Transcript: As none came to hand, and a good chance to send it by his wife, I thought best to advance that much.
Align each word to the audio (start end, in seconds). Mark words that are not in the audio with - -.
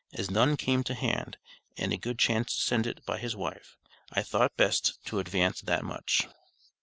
As 0.15 0.31
none 0.31 0.57
came 0.57 0.83
to 0.85 0.95
hand, 0.95 1.37
and 1.77 1.93
a 1.93 1.97
good 1.97 2.17
chance 2.17 2.55
to 2.55 2.59
send 2.61 2.87
it 2.87 3.05
by 3.05 3.19
his 3.19 3.35
wife, 3.35 3.77
I 4.11 4.23
thought 4.23 4.57
best 4.57 4.97
to 5.05 5.19
advance 5.19 5.61
that 5.61 5.83
much. 5.83 6.25